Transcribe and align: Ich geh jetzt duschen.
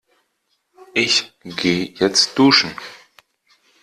Ich 0.95 1.31
geh 1.43 1.93
jetzt 1.99 2.33
duschen. 2.39 2.73